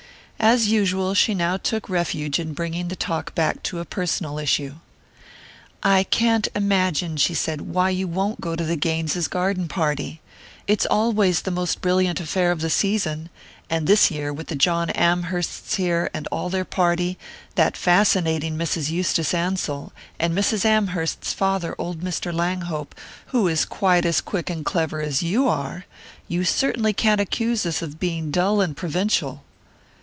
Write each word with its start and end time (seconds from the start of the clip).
As 0.43 0.69
usual, 0.69 1.13
she 1.13 1.35
now 1.35 1.57
took 1.57 1.87
refuge 1.87 2.39
in 2.39 2.53
bringing 2.55 2.87
the 2.87 2.95
talk 2.95 3.35
back 3.35 3.61
to 3.61 3.77
a 3.77 3.85
personal 3.85 4.39
issue. 4.39 4.73
"I 5.83 6.03
can't 6.03 6.47
imagine," 6.55 7.17
she 7.17 7.35
said, 7.35 7.61
"why 7.61 7.91
you 7.91 8.07
won't 8.07 8.41
go 8.41 8.55
to 8.55 8.63
the 8.63 8.75
Gaines's 8.75 9.27
garden 9.27 9.67
party. 9.67 10.19
It's 10.65 10.87
always 10.87 11.43
the 11.43 11.51
most 11.51 11.81
brilliant 11.81 12.19
affair 12.19 12.51
of 12.51 12.61
the 12.61 12.71
season; 12.71 13.29
and 13.69 13.85
this 13.85 14.09
year, 14.09 14.33
with 14.33 14.47
the 14.47 14.55
John 14.55 14.89
Amhersts 14.95 15.75
here, 15.75 16.09
and 16.11 16.25
all 16.31 16.49
their 16.49 16.65
party 16.65 17.19
that 17.53 17.77
fascinating 17.77 18.57
Mrs. 18.57 18.89
Eustace 18.89 19.35
Ansell, 19.35 19.93
and 20.19 20.33
Mrs. 20.35 20.65
Amherst's 20.65 21.33
father, 21.33 21.75
old 21.77 22.01
Mr. 22.01 22.33
Langhope, 22.33 22.95
who 23.27 23.47
is 23.47 23.63
quite 23.63 24.07
as 24.07 24.21
quick 24.21 24.49
and 24.49 24.65
clever 24.65 25.03
as 25.03 25.21
you 25.21 25.47
are 25.47 25.85
you 26.27 26.43
certainly 26.43 26.93
can't 26.93 27.21
accuse 27.21 27.63
us 27.63 27.83
of 27.83 27.99
being 27.99 28.31
dull 28.31 28.59
and 28.59 28.75
provincial!" 28.75 29.43